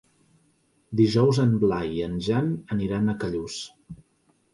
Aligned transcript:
Dijous 1.01 1.39
en 1.43 1.53
Blai 1.63 1.91
i 1.97 2.01
en 2.05 2.15
Jan 2.29 2.47
aniran 2.77 3.13
a 3.13 3.15
Callús. 3.25 3.59